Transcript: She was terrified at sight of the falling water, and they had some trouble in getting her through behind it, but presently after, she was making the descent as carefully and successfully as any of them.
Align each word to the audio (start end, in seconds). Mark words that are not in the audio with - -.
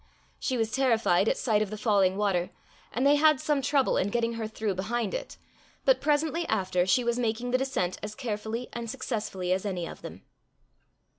She 0.39 0.57
was 0.57 0.71
terrified 0.71 1.29
at 1.29 1.37
sight 1.37 1.61
of 1.61 1.69
the 1.69 1.77
falling 1.77 2.17
water, 2.17 2.49
and 2.91 3.05
they 3.05 3.17
had 3.17 3.39
some 3.39 3.61
trouble 3.61 3.97
in 3.97 4.09
getting 4.09 4.33
her 4.33 4.47
through 4.47 4.73
behind 4.73 5.13
it, 5.13 5.37
but 5.85 6.01
presently 6.01 6.43
after, 6.47 6.87
she 6.87 7.03
was 7.03 7.19
making 7.19 7.51
the 7.51 7.59
descent 7.59 7.99
as 8.01 8.15
carefully 8.15 8.67
and 8.73 8.89
successfully 8.89 9.53
as 9.53 9.63
any 9.63 9.85
of 9.85 10.01
them. 10.01 10.23